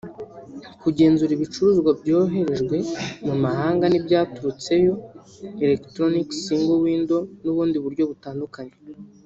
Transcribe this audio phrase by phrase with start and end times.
[0.81, 2.77] kugenzura ibicuruzwa byoherejwe
[3.25, 4.93] mu mahanga n’ibyaturutseyo
[5.65, 8.75] (Electronic Single Window) n’ubundi buryo butandukanye